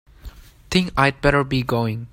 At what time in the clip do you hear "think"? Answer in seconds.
0.71-0.91